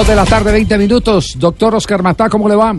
Dos 0.00 0.08
de 0.08 0.16
la 0.16 0.24
tarde, 0.24 0.50
20 0.50 0.78
minutos. 0.78 1.38
Doctor 1.38 1.74
Oscar 1.74 2.02
Matá, 2.02 2.30
¿cómo 2.30 2.48
le 2.48 2.56
va? 2.56 2.74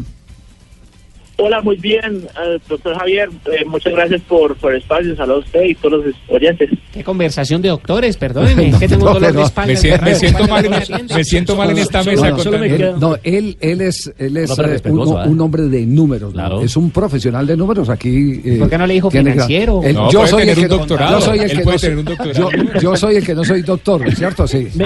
Hola, 1.37 1.59
muy 1.61 1.75
bien, 1.77 2.27
eh, 2.45 2.59
doctor 2.69 2.95
Javier. 2.99 3.29
eh, 3.45 3.65
muchas 3.65 3.93
gracias 3.93 4.21
por, 4.27 4.55
por 4.57 4.73
el 4.73 4.81
espacio. 4.81 5.15
Saludos 5.15 5.43
a 5.45 5.47
usted 5.47 5.63
y 5.63 5.75
todos 5.75 6.05
los 6.05 6.15
oyentes. 6.27 6.69
Qué 6.93 7.03
conversación 7.03 7.61
de 7.63 7.69
doctores, 7.69 8.15
perdóneme, 8.17 8.71
que 8.79 8.87
tengo 8.87 9.07
un 9.07 9.13
dolor 9.13 9.33
de 9.33 9.41
espalda. 9.41 9.73
Me 9.73 9.77
siento, 9.77 10.03
me 10.05 10.11
enterrado. 10.11 10.19
siento 10.19 10.47
mal, 10.47 10.69
me 11.15 11.23
siento 11.23 11.55
mal 11.55 11.69
en 11.71 11.77
esta 11.79 12.03
mesa. 12.03 12.29
no, 12.29 12.37
con 12.37 12.63
él, 12.63 12.95
él, 13.23 13.57
él 13.59 13.81
es, 13.81 14.13
él 14.19 14.37
es 14.37 14.51
eh, 14.51 14.81
un, 14.91 14.99
¿eh? 14.99 15.27
un 15.27 15.41
hombre 15.41 15.63
de 15.63 15.85
números. 15.85 16.33
Es 16.63 16.77
un 16.77 16.91
profesional 16.91 17.47
de 17.47 17.57
números. 17.57 17.89
Aquí. 17.89 18.39
eh, 18.45 18.57
¿Por 18.59 18.69
qué 18.69 18.77
no 18.77 18.85
le 18.85 18.93
dijo 18.95 19.09
financiero? 19.09 19.81
Él- 19.83 19.95
No, 19.95 20.11
yo 20.11 20.19
puede 20.19 20.31
soy 20.31 20.39
tener 20.41 20.57
el 20.57 20.63
un 20.63 20.69
que, 20.69 20.77
doctorado. 20.77 21.19
Yo 21.19 21.25
soy 21.25 21.39
el 21.39 21.43
Él 21.51 21.57
que 21.57 21.63
puede 21.63 21.75
no 21.75 21.79
soy- 21.79 21.89
tener 21.89 21.97
un 21.97 22.05
doctorado. 22.05 22.51
Yo, 22.51 22.79
yo 22.81 22.95
soy 22.95 23.15
el 23.15 23.25
que 23.25 23.33
no 23.35 23.43
soy 23.43 23.61
doctor, 23.63 24.15
¿cierto? 24.15 24.47
Sí. 24.47 24.67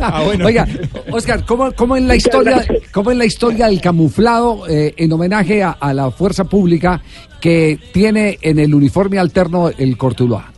Ah. 0.00 0.22
Oiga, 0.44 0.66
Oscar, 1.10 1.44
¿cómo, 1.44 1.96
en 1.96 2.08
la 2.08 2.16
historia, 2.16 2.64
cómo 2.92 3.10
en 3.10 3.18
la 3.18 3.24
historia 3.24 3.41
del 3.50 3.80
camuflado 3.80 4.68
eh, 4.68 4.94
en 4.96 5.12
homenaje 5.12 5.62
a, 5.62 5.72
a 5.72 5.92
la 5.92 6.10
fuerza 6.10 6.44
pública 6.44 7.02
que 7.40 7.78
tiene 7.92 8.38
en 8.40 8.58
el 8.58 8.74
uniforme 8.74 9.18
alterno 9.18 9.70
el 9.76 9.96
Cortuluá? 9.96 10.52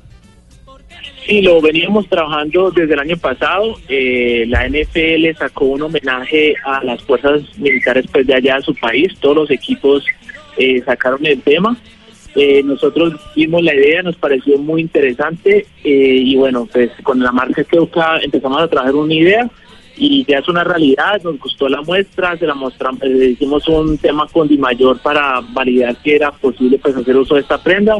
Sí, 1.26 1.40
lo 1.40 1.60
veníamos 1.62 2.06
trabajando 2.08 2.70
desde 2.70 2.92
el 2.92 3.00
año 3.00 3.16
pasado. 3.16 3.76
Eh, 3.88 4.44
la 4.46 4.68
NFL 4.68 5.38
sacó 5.38 5.64
un 5.64 5.82
homenaje 5.82 6.54
a 6.64 6.84
las 6.84 7.02
fuerzas 7.02 7.40
militares 7.56 8.04
pues, 8.12 8.26
de 8.26 8.34
allá 8.34 8.56
de 8.56 8.62
su 8.62 8.74
país. 8.74 9.14
Todos 9.20 9.36
los 9.36 9.50
equipos 9.50 10.04
eh, 10.58 10.82
sacaron 10.84 11.24
el 11.24 11.40
tema. 11.40 11.76
Eh, 12.34 12.62
nosotros 12.64 13.14
vimos 13.34 13.62
la 13.62 13.74
idea, 13.74 14.02
nos 14.02 14.16
pareció 14.16 14.58
muy 14.58 14.82
interesante 14.82 15.66
eh, 15.84 16.16
y 16.24 16.36
bueno, 16.36 16.68
pues 16.70 16.90
con 17.04 17.20
la 17.20 17.30
marca 17.30 17.62
Keuka 17.62 18.18
empezamos 18.18 18.60
a 18.60 18.66
trabajar 18.66 18.96
una 18.96 19.14
idea 19.14 19.48
y 19.96 20.24
ya 20.26 20.38
es 20.38 20.48
una 20.48 20.64
realidad, 20.64 21.20
nos 21.22 21.38
gustó 21.38 21.68
la 21.68 21.80
muestra, 21.82 22.36
se 22.36 22.46
la 22.46 22.54
mostramos, 22.54 23.02
eh, 23.02 23.30
hicimos 23.32 23.66
un 23.68 23.96
tema 23.98 24.26
con 24.26 24.48
Di 24.48 24.58
Mayor 24.58 24.98
para 24.98 25.40
validar 25.52 25.96
que 25.98 26.16
era 26.16 26.30
posible 26.32 26.78
pues 26.78 26.96
hacer 26.96 27.16
uso 27.16 27.34
de 27.36 27.42
esta 27.42 27.58
prenda, 27.58 27.96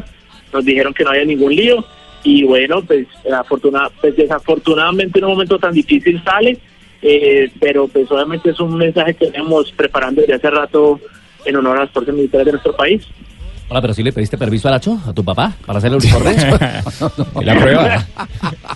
nos 0.52 0.64
dijeron 0.64 0.92
que 0.92 1.04
no 1.04 1.10
había 1.10 1.24
ningún 1.24 1.54
lío 1.54 1.84
y 2.24 2.42
bueno, 2.44 2.82
pues, 2.82 3.06
afortuna- 3.32 3.90
pues 4.00 4.16
desafortunadamente 4.16 5.18
en 5.18 5.24
un 5.26 5.32
momento 5.32 5.58
tan 5.58 5.72
difícil 5.72 6.22
sale, 6.24 6.58
eh, 7.02 7.50
pero 7.60 7.86
pues 7.86 8.10
obviamente 8.10 8.50
es 8.50 8.58
un 8.60 8.76
mensaje 8.76 9.14
que 9.14 9.30
venimos 9.30 9.70
preparando 9.72 10.20
desde 10.22 10.34
hace 10.34 10.50
rato 10.50 10.98
en 11.44 11.56
honor 11.56 11.76
a 11.76 11.80
las 11.82 11.90
fuerzas 11.90 12.14
militares 12.14 12.46
de 12.46 12.52
nuestro 12.52 12.74
país. 12.74 13.02
Hola, 13.68 13.80
pero 13.80 13.94
si 13.94 14.02
le 14.02 14.12
pediste 14.12 14.36
permiso 14.38 14.68
a 14.68 14.72
Nacho, 14.72 14.98
a 15.06 15.12
tu 15.12 15.24
papá, 15.24 15.52
para 15.66 15.78
hacer 15.78 15.90
el 15.90 15.96
uniforme. 15.96 16.34
Y 17.40 17.44
la 17.44 17.58
prueba. 17.58 18.06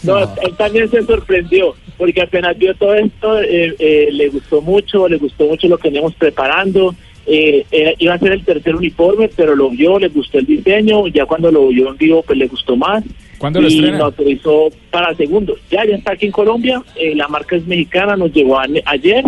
No, 0.03 0.19
él 0.21 0.55
también 0.57 0.91
se 0.91 1.03
sorprendió, 1.03 1.75
porque 1.99 2.23
apenas 2.23 2.57
vio 2.57 2.75
todo 2.75 2.95
esto, 2.95 3.41
eh, 3.43 3.75
eh, 3.79 4.09
le 4.13 4.29
gustó 4.29 4.63
mucho, 4.63 5.07
le 5.09 5.19
gustó 5.19 5.45
mucho 5.47 5.69
lo 5.69 5.77
que 5.77 5.89
veníamos 5.89 6.15
preparando. 6.15 6.95
Eh, 7.27 7.67
eh, 7.71 7.95
iba 7.99 8.15
a 8.15 8.19
ser 8.19 8.33
el 8.33 8.43
tercer 8.43 8.75
uniforme, 8.75 9.29
pero 9.37 9.55
lo 9.55 9.69
vio, 9.69 9.99
le 9.99 10.09
gustó 10.09 10.39
el 10.39 10.47
diseño, 10.47 11.09
ya 11.09 11.27
cuando 11.27 11.51
lo 11.53 11.69
vio 11.69 11.91
en 11.91 11.97
vivo, 11.99 12.23
pues 12.23 12.39
le 12.39 12.47
gustó 12.47 12.75
más. 12.77 13.05
¿Cuándo 13.37 13.61
lo 13.61 13.69
y 13.69 13.81
lo 13.83 14.07
autorizó 14.07 14.69
para 14.91 15.15
segundo. 15.15 15.55
Ya, 15.71 15.85
ya 15.85 15.97
está 15.97 16.13
aquí 16.13 16.27
en 16.27 16.33
Colombia, 16.33 16.83
eh, 16.97 17.15
la 17.15 17.29
marca 17.29 17.57
es 17.57 17.67
mexicana, 17.67 18.17
nos 18.17 18.33
llegó 18.33 18.59
a- 18.59 18.67
ayer. 18.87 19.25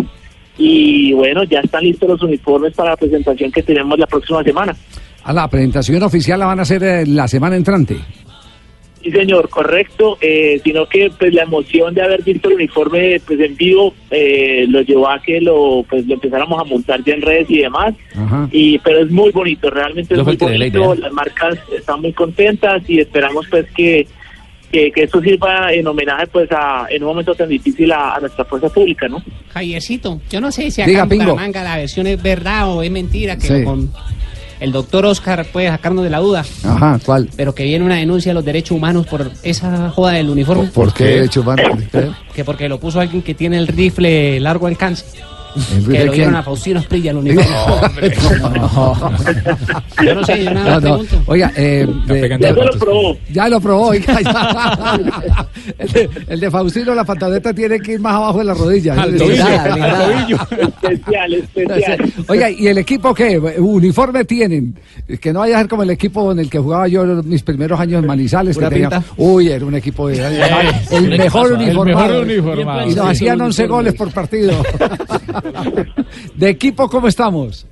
Y 0.57 1.13
bueno, 1.13 1.43
ya 1.43 1.59
están 1.59 1.83
listos 1.83 2.09
los 2.09 2.21
uniformes 2.23 2.73
para 2.73 2.91
la 2.91 2.97
presentación 2.97 3.51
que 3.51 3.63
tenemos 3.63 3.97
la 3.99 4.07
próxima 4.07 4.43
semana. 4.43 4.75
A 5.23 5.33
la 5.33 5.47
presentación 5.47 6.01
oficial 6.03 6.39
la 6.39 6.47
van 6.47 6.59
a 6.59 6.63
hacer 6.63 6.83
eh, 6.83 7.05
la 7.05 7.27
semana 7.27 7.55
entrante. 7.55 7.97
Sí, 9.03 9.11
señor, 9.11 9.49
correcto. 9.49 10.17
Eh, 10.21 10.61
sino 10.63 10.85
que 10.87 11.09
pues 11.17 11.33
la 11.33 11.43
emoción 11.43 11.93
de 11.95 12.01
haber 12.03 12.21
visto 12.23 12.49
el 12.49 12.55
uniforme 12.55 13.19
pues 13.25 13.39
en 13.39 13.55
vivo 13.57 13.93
eh, 14.11 14.65
lo 14.69 14.81
llevó 14.81 15.09
a 15.09 15.19
que 15.21 15.41
lo 15.41 15.83
pues 15.89 16.05
lo 16.05 16.13
empezáramos 16.15 16.61
a 16.61 16.63
montar 16.65 17.03
ya 17.03 17.13
en 17.15 17.21
redes 17.21 17.49
y 17.49 17.57
demás. 17.59 17.93
Ajá. 18.15 18.47
Y 18.51 18.77
pero 18.79 18.99
es 18.99 19.09
muy 19.09 19.31
bonito, 19.31 19.69
realmente 19.69 20.13
Eso 20.13 20.21
es 20.21 20.27
muy 20.27 20.37
la 20.37 20.45
bonito. 20.47 20.93
idea. 20.93 20.95
Las 21.07 21.13
marcas 21.13 21.57
están 21.75 22.01
muy 22.01 22.13
contentas 22.13 22.83
y 22.87 22.99
esperamos 22.99 23.47
pues 23.49 23.65
que 23.75 24.05
que, 24.71 24.89
que 24.89 25.03
esto 25.03 25.19
sirva 25.19 25.73
en 25.73 25.85
homenaje 25.85 26.27
pues 26.27 26.49
a 26.51 26.85
en 26.89 27.03
un 27.03 27.09
momento 27.09 27.35
tan 27.35 27.49
difícil 27.49 27.91
a, 27.91 28.15
a 28.15 28.19
nuestra 28.21 28.45
fuerza 28.45 28.69
pública, 28.69 29.05
¿no? 29.09 29.21
Javiercito, 29.49 30.21
yo 30.29 30.39
no 30.39 30.49
sé 30.51 30.71
si 30.71 30.81
acá 30.81 30.89
Diga, 30.91 31.03
en. 31.03 31.09
Bucaramanga 31.09 31.63
la 31.63 31.75
versión 31.77 32.07
es 32.07 32.21
verdad 32.23 32.71
o 32.71 32.81
es 32.81 32.89
mentira, 32.89 33.35
que 33.35 33.47
Sí. 33.47 33.63
con 33.65 33.91
el 34.61 34.71
doctor 34.71 35.05
Oscar 35.05 35.45
puede 35.51 35.67
sacarnos 35.67 36.03
de 36.05 36.09
la 36.09 36.19
duda, 36.19 36.45
Ajá, 36.63 36.99
¿cuál? 37.05 37.27
pero 37.35 37.53
que 37.53 37.63
viene 37.63 37.83
una 37.83 37.95
denuncia 37.95 38.29
de 38.29 38.35
los 38.35 38.45
derechos 38.45 38.77
humanos 38.77 39.05
por 39.07 39.29
esa 39.43 39.89
joda 39.89 40.13
del 40.13 40.29
uniforme, 40.29 40.67
¿Por 40.67 40.93
qué 40.93 41.03
qué? 41.03 41.09
derechos 41.15 41.43
humanos? 41.43 41.65
que 42.33 42.45
porque 42.45 42.69
lo 42.69 42.79
puso 42.79 42.99
alguien 43.01 43.21
que 43.21 43.33
tiene 43.33 43.57
el 43.57 43.67
rifle 43.67 44.39
largo 44.39 44.67
alcance, 44.67 45.03
¿El 45.17 45.23
que 45.89 46.05
lo 46.05 46.11
dieron 46.13 46.35
a 46.35 46.43
Faustino 46.43 46.79
Esprilla 46.79 47.11
el 47.11 47.17
uniforme. 47.17 48.11
Yo 50.03 50.15
no 50.15 50.23
sé, 50.25 50.43
yo 50.43 50.51
No, 50.51 50.63
nada 50.63 50.75
no. 50.75 50.81
pregunto. 50.81 51.21
Oiga, 51.27 51.51
eh, 51.55 51.87
de- 52.07 52.29
Ya 52.29 52.37
de- 52.37 52.47
se 52.47 52.53
lo 52.53 52.71
probó. 52.79 53.17
ya 53.31 53.49
lo 53.49 53.61
probó, 53.61 53.87
oiga, 53.89 54.19
ya. 54.21 55.47
El, 55.77 55.91
de, 55.91 56.09
el 56.27 56.39
de 56.39 56.49
Faustino, 56.51 56.95
la 56.95 57.03
pantaleta 57.03 57.53
tiene 57.53 57.79
que 57.79 57.93
ir 57.93 57.99
más 57.99 58.15
abajo 58.15 58.39
de 58.39 58.45
la 58.45 58.53
rodilla. 58.55 58.93
Al 58.99 59.15
tobillo. 59.15 59.37
Especial, 60.81 61.33
especial. 61.35 62.13
Oiga, 62.27 62.49
¿y 62.49 62.67
el 62.67 62.77
equipo 62.79 63.13
qué? 63.13 63.37
¿Uniforme 63.37 64.25
tienen? 64.25 64.75
Que 65.19 65.31
no 65.31 65.39
vaya 65.39 65.57
a 65.57 65.59
ser 65.59 65.67
como 65.69 65.83
el 65.83 65.91
equipo 65.91 66.31
en 66.31 66.39
el 66.39 66.49
que 66.49 66.57
jugaba 66.57 66.87
yo 66.87 67.03
mis 67.23 67.43
primeros 67.43 67.79
años 67.79 68.01
en 68.01 68.07
Manizales. 68.07 68.57
Que 68.57 68.65
tenía, 68.67 69.03
uy, 69.17 69.49
era 69.49 69.63
un 69.65 69.75
equipo 69.75 70.07
de, 70.07 70.17
el 70.91 71.03
un 71.03 71.09
mejor 71.09 71.51
¿eh? 71.51 71.53
El 71.53 71.61
uniformado. 71.61 72.07
mejor 72.07 72.23
uniformado. 72.23 72.89
Y 72.89 72.95
nos 72.95 73.05
hacían 73.09 73.37
son 73.37 73.45
11 73.47 73.61
uniformes. 73.63 73.69
goles 73.69 73.93
por 73.93 74.11
partido. 74.11 74.63
¿De 76.35 76.49
equipo 76.49 76.87
cómo 76.87 77.07
estamos? 77.07 77.65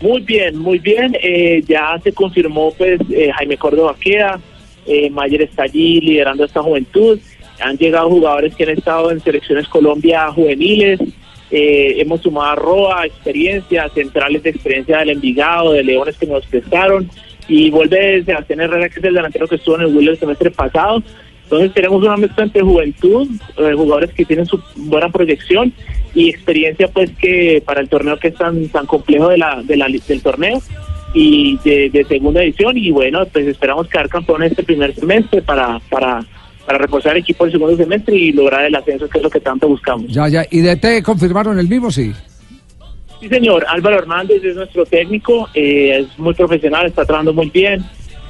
Muy 0.00 0.20
bien, 0.20 0.58
muy 0.58 0.78
bien. 0.78 1.16
Eh, 1.22 1.62
ya 1.66 1.98
se 2.02 2.12
confirmó, 2.12 2.72
pues, 2.72 3.00
eh, 3.10 3.30
Jaime 3.36 3.56
Córdoba 3.56 3.96
queda, 3.98 4.40
eh, 4.86 5.08
Mayer 5.10 5.42
está 5.42 5.64
allí 5.64 6.00
liderando 6.00 6.44
esta 6.44 6.62
juventud. 6.62 7.18
Han 7.60 7.78
llegado 7.78 8.10
jugadores 8.10 8.54
que 8.54 8.64
han 8.64 8.70
estado 8.70 9.10
en 9.10 9.20
selecciones 9.20 9.68
Colombia 9.68 10.30
juveniles. 10.32 11.00
Eh, 11.50 12.00
hemos 12.00 12.22
sumado 12.22 12.50
a 12.50 12.54
Roa, 12.56 13.06
experiencia, 13.06 13.88
centrales 13.94 14.42
de 14.42 14.50
experiencia 14.50 14.98
del 14.98 15.10
Envigado, 15.10 15.72
de 15.72 15.84
Leones 15.84 16.16
que 16.16 16.26
nos 16.26 16.44
prestaron. 16.46 17.08
Y 17.46 17.70
vuelve 17.70 18.24
Sebastián 18.24 18.60
Herrera, 18.60 18.88
que 18.88 18.98
es 18.98 19.04
el 19.04 19.14
delantero 19.14 19.46
que 19.46 19.56
estuvo 19.56 19.76
en 19.76 19.82
el 19.82 19.96
Willow 19.96 20.12
el 20.12 20.18
semestre 20.18 20.50
pasado. 20.50 21.02
Entonces 21.54 21.74
tenemos 21.74 22.02
una 22.02 22.16
mezcla 22.16 22.42
entre 22.42 22.62
juventud, 22.62 23.28
eh, 23.58 23.72
jugadores 23.76 24.12
que 24.12 24.24
tienen 24.24 24.44
su 24.44 24.60
buena 24.74 25.08
proyección 25.08 25.72
y 26.12 26.28
experiencia 26.28 26.88
pues 26.88 27.10
que 27.12 27.62
para 27.64 27.80
el 27.80 27.88
torneo 27.88 28.18
que 28.18 28.28
es 28.28 28.34
tan, 28.34 28.68
tan 28.68 28.86
complejo 28.86 29.28
de 29.28 29.38
la, 29.38 29.62
de 29.62 29.76
la, 29.76 29.86
del 29.86 30.20
torneo 30.20 30.60
y 31.12 31.56
de, 31.64 31.90
de 31.90 32.04
segunda 32.06 32.42
edición 32.42 32.76
y 32.76 32.90
bueno 32.90 33.24
pues 33.26 33.46
esperamos 33.46 33.86
quedar 33.86 34.08
campeones 34.08 34.50
este 34.50 34.64
primer 34.64 34.92
semestre 34.96 35.42
para, 35.42 35.78
para, 35.88 36.24
para 36.66 36.78
reforzar 36.78 37.12
el 37.12 37.18
equipo 37.18 37.44
del 37.44 37.52
segundo 37.52 37.76
semestre 37.76 38.16
y 38.16 38.32
lograr 38.32 38.64
el 38.64 38.74
ascenso 38.74 39.08
que 39.08 39.18
es 39.18 39.24
lo 39.24 39.30
que 39.30 39.40
tanto 39.40 39.68
buscamos. 39.68 40.12
Ya, 40.12 40.26
ya. 40.26 40.44
¿Y 40.50 40.60
de 40.60 40.74
T 40.74 41.04
confirmaron 41.04 41.56
el 41.60 41.68
mismo? 41.68 41.92
Sí. 41.92 42.12
Sí, 43.20 43.28
señor. 43.28 43.64
Álvaro 43.68 43.98
Hernández 43.98 44.42
es 44.42 44.56
nuestro 44.56 44.84
técnico, 44.84 45.48
eh, 45.54 46.00
es 46.00 46.18
muy 46.18 46.34
profesional, 46.34 46.86
está 46.86 47.04
trabajando 47.04 47.32
muy 47.32 47.48
bien 47.50 47.84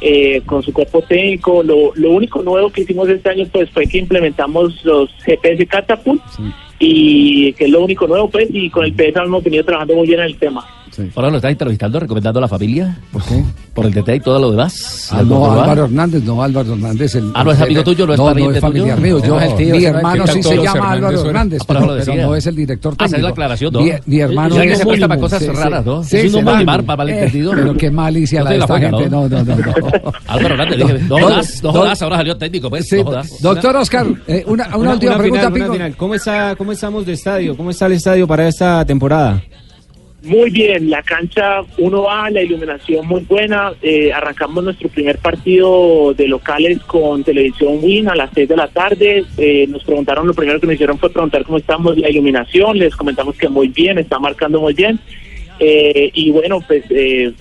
eh, 0.06 0.42
con 0.44 0.62
su 0.62 0.70
cuerpo 0.70 1.00
técnico. 1.00 1.62
Lo, 1.62 1.94
lo 1.94 2.10
único 2.10 2.42
nuevo 2.42 2.69
que 2.69 2.82
hicimos 2.82 3.09
este 3.09 3.31
año 3.31 3.47
pues 3.50 3.70
fue 3.70 3.87
que 3.87 3.97
implementamos 3.97 4.84
los 4.84 5.09
GPS 5.25 5.66
Catapult 5.66 6.20
y 6.78 7.54
que 7.54 7.65
es 7.65 7.70
lo 7.70 7.82
único 7.82 8.06
nuevo 8.06 8.28
pues 8.28 8.48
y 8.53 8.69
con 8.69 8.84
el 8.84 8.92
PS 8.92 9.16
hemos 9.25 9.42
venido 9.42 9.65
trabajando 9.65 9.94
muy 9.94 10.06
bien 10.06 10.20
en 10.20 10.26
el 10.26 10.37
tema. 10.37 10.66
Ahora 11.16 11.31
lo 11.31 11.37
estás 11.37 11.50
entrevistando, 11.53 11.99
recomendando 12.00 12.38
a 12.38 12.43
la 12.43 12.49
familia. 12.49 12.99
¿Por 13.12 13.22
qué? 13.25 13.43
Por 13.75 13.87
el 13.87 13.93
DT 13.94 14.09
y 14.16 14.21
todo 14.21 14.38
lo 14.38 14.50
demás. 14.53 15.09
Ah, 15.12 15.21
¿El 15.21 15.28
no, 15.28 15.50
Álvaro? 15.50 15.84
Hernández, 15.84 16.22
no, 16.25 16.43
Álvaro 16.43 16.72
Hernández. 16.75 17.15
El, 17.16 17.31
Ah, 17.34 17.43
¿no 17.44 17.53
es 17.53 17.60
amigo 17.60 17.82
tuyo? 17.84 18.06
¿No 18.06 18.12
es 18.15 18.19
no, 18.19 18.25
pariente 18.27 18.50
no 18.53 18.56
es 18.56 18.60
familiar 18.60 18.97
tuyo? 18.99 19.06
mío. 19.19 19.25
Yo, 19.27 19.41
el 19.41 19.56
tío, 19.56 19.75
mi 19.75 19.81
¿qué 19.81 19.87
hermano 19.87 20.27
sí 20.27 20.43
se 20.43 20.56
llama 20.56 20.93
Álvaro? 20.93 21.27
Hernández, 21.27 21.60
Ah, 21.63 21.65
pero, 21.68 21.80
no 22.27 22.34
es 22.36 22.47
el 22.47 22.57
director 22.57 22.95
Ah, 22.98 23.04
es 23.04 23.10
técnico. 23.10 23.27
la 23.28 23.33
aclaración, 23.33 23.72
¿no? 23.72 23.80
Mi, 23.80 23.91
mi 24.07 24.21
hermano 24.21 24.54
Ya 24.57 24.63
que 24.63 24.72
es 24.72 24.78
se 24.78 24.86
presta 24.86 25.09
para 25.09 25.21
cosas 25.21 25.47
raras, 25.47 25.84
¿no? 25.84 26.04
Sí, 26.04 26.16
Es 26.18 26.24
un 26.27 26.30
se 26.30 26.36
humor 26.39 26.54
va. 26.54 26.59
de 26.59 26.65
mar 26.65 26.84
para 26.84 26.97
malentendido, 26.98 27.53
Eh, 27.53 27.57
¿no? 27.57 27.63
Pero 27.63 27.77
qué 27.77 27.91
malicia 27.91 28.42
la 28.45 28.51
de 28.51 28.59
esta 28.59 28.78
gente. 28.78 29.10
No, 29.10 29.28
¿no? 29.28 29.42
no. 29.45 29.54
Álvaro 30.27 30.54
Hernández, 30.54 30.77
dije, 30.78 30.98
no 31.09 31.18
jodas, 31.18 31.63
no 31.63 31.72
jodas, 31.72 32.03
ahora 32.03 32.16
salió 32.18 32.36
técnico, 32.36 32.71
pues, 32.71 32.89
Sí, 32.89 32.97
no 32.98 33.04
jodas. 33.04 33.42
doctor 33.42 33.77
Oscar, 33.77 34.07
eh, 34.28 34.45
una, 34.47 34.77
última 34.77 35.18
pregunta, 35.18 35.51
Pico. 35.51 35.72
final. 35.72 35.97
¿Cómo, 35.97 36.15
está, 36.15 36.54
¿Cómo 36.57 36.72
estamos 36.72 37.04
de 37.07 37.13
estadio? 37.15 37.57
¿Cómo 37.57 37.71
está 37.71 37.86
el 37.86 37.92
estadio 37.92 38.27
para 38.27 38.47
esta 38.48 38.84
temporada? 38.84 39.42
Muy 40.24 40.48
bien, 40.48 40.88
la 40.88 41.03
cancha 41.03 41.60
1A, 41.76 42.30
la 42.30 42.42
iluminación 42.42 43.06
muy 43.06 43.21
buena. 43.21 43.74
Eh, 43.82 44.10
arrancamos 44.10 44.65
nuestro 44.65 44.88
primer 44.88 45.18
partido 45.18 46.15
de 46.15 46.28
locales 46.28 46.80
con 46.80 47.22
Televisión 47.22 47.78
Win 47.82 48.09
a 48.09 48.15
las 48.15 48.30
6 48.34 48.48
de 48.48 48.56
la 48.56 48.68
tarde. 48.68 49.24
Eh, 49.36 49.66
nos 49.68 49.84
preguntaron, 49.84 50.26
lo 50.26 50.32
primero 50.32 50.59
que 50.59 50.66
nos 50.66 50.74
hicieron 50.76 50.98
fue 50.98 51.10
preguntar 51.10 51.44
cómo 51.44 51.59
estamos 51.59 51.98
la 51.98 52.09
iluminación. 52.09 52.78
Les 52.78 52.97
comentamos 52.97 53.36
que 53.36 53.50
muy 53.50 53.68
bien, 53.68 53.98
está 53.98 54.18
marcando 54.18 54.62
muy 54.62 54.72
bien. 54.72 54.98
Eh, 55.60 56.10
y 56.15 56.30
bueno, 56.30 56.60
pues 56.66 56.84
eh, 56.88 57.34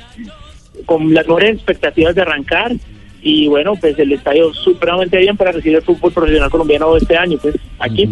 con 0.86 1.14
las 1.14 1.26
mejores 1.26 1.56
expectativas 1.56 2.14
de 2.16 2.22
arrancar. 2.22 2.74
Y 3.22 3.48
bueno, 3.48 3.78
pues 3.80 3.98
el 3.98 4.12
estadio 4.12 4.54
supremamente 4.54 5.18
bien 5.20 5.38
para 5.38 5.54
recibir 5.54 5.78
el 5.78 5.84
fútbol 5.84 6.12
profesional 6.12 6.50
colombiano 6.50 6.98
este 6.98 7.16
año, 7.16 7.38
pues 7.42 7.56
aquí. 7.80 8.10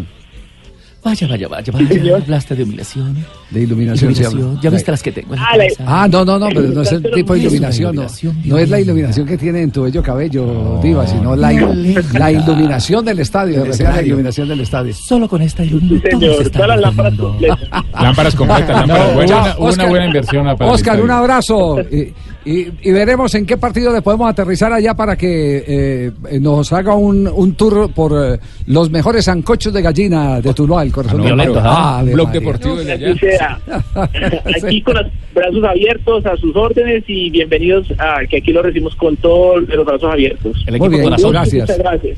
Vaya, 1.04 1.28
vaya, 1.28 1.48
vaya, 1.48 1.72
vaya. 1.74 1.88
Señor. 1.88 2.22
Hablaste 2.22 2.56
de 2.56 2.62
iluminación. 2.62 3.16
De 3.50 3.62
iluminación, 3.62 4.12
Iluminación. 4.12 4.62
Ya 4.62 4.70
viste 4.70 4.92
las 4.92 5.02
que 5.02 5.12
tengo. 5.12 5.34
en 5.34 5.40
la 5.40 5.46
Ah, 5.46 5.52
cabeza. 5.54 5.84
Ah, 5.88 6.08
no, 6.08 6.24
no, 6.24 6.38
no, 6.38 6.48
pero 6.50 6.62
no 6.70 6.82
es 6.84 6.92
el 6.92 7.02
tipo 7.12 7.34
de 7.34 7.40
iluminación, 7.40 7.96
no. 7.96 8.06
No 8.46 8.58
es 8.60 8.70
la 8.70 8.80
iluminación 8.80 9.26
que 9.26 9.38
tiene 9.38 9.62
en 9.64 9.72
tu 9.72 9.82
bello 9.84 10.04
cabello, 10.04 10.80
Diva, 10.82 11.08
sino 11.08 11.36
la, 11.36 11.52
iluminación 12.32 13.04
del 13.04 13.20
estadio, 13.20 13.66
la 13.66 14.02
iluminación 14.02 14.48
del 14.48 14.60
estadio. 14.62 14.94
Solo 14.94 15.28
con 15.28 15.42
esta 15.42 15.64
iluminación. 15.66 16.22
señor, 16.22 16.50
todas 16.50 16.68
las 16.68 16.82
lámparas 16.82 17.14
completas. 17.18 17.60
Lámparas 18.00 18.36
completas, 18.36 18.70
lámparas 18.88 19.14
buenas. 19.16 19.30
Chao, 19.56 19.66
Una, 19.66 19.86
buena 19.90 20.06
inversión 20.06 20.48
Oscar, 20.60 21.02
un 21.02 21.12
abrazo. 21.12 21.80
Y, 21.82 22.14
y- 22.44 22.72
y 22.84 22.92
veremos 22.92 23.34
en 23.36 23.46
qué 23.46 23.58
partido 23.58 23.94
le 23.94 24.02
podemos 24.02 24.28
aterrizar 24.30 24.74
allá 24.74 24.96
para 24.96 25.16
que 25.16 25.64
eh, 25.68 26.12
nos 26.40 26.74
haga 26.74 26.96
un, 26.96 27.28
un 27.28 27.54
tour 27.54 27.92
por 27.94 28.14
eh, 28.14 28.40
los 28.66 28.90
mejores 28.90 29.28
ancochos 29.28 29.72
de 29.72 29.82
gallina 29.84 30.42
de 30.42 30.52
Tuluá, 30.54 30.84
el 30.92 30.96
corazón 30.96 31.22
Ah. 31.66 32.00
¿ah? 32.00 32.04
Blog 32.04 32.28
María. 32.28 32.40
deportivo 32.40 32.76
desde 32.76 32.92
allá. 32.92 33.10
Así 33.12 33.20
sea. 33.20 33.60
Aquí 34.64 34.82
con 34.82 34.96
los 34.96 35.06
brazos 35.34 35.64
abiertos 35.64 36.26
a 36.26 36.36
sus 36.38 36.56
órdenes 36.56 37.04
y 37.08 37.30
bienvenidos 37.30 37.88
a 37.98 38.26
que 38.30 38.38
aquí 38.38 38.52
lo 38.52 38.62
recibimos 38.62 38.96
con 38.96 39.16
todos 39.18 39.68
los 39.68 39.86
brazos 39.86 40.12
abiertos. 40.12 40.58
El 40.68 40.78
Muy 40.78 40.88
equipo 40.88 40.90
bien, 40.90 41.04
corazón. 41.04 41.32
gracias. 41.32 41.62
Muchas 41.70 41.78
gracias. 41.80 42.18